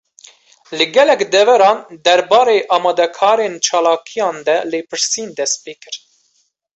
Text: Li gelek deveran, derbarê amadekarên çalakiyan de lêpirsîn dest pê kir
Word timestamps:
Li 0.79 0.85
gelek 0.95 1.19
deveran, 1.35 1.77
derbarê 2.05 2.57
amadekarên 2.77 3.53
çalakiyan 3.67 4.37
de 4.47 4.55
lêpirsîn 4.71 5.29
dest 5.37 5.57
pê 5.63 5.73
kir 5.81 5.95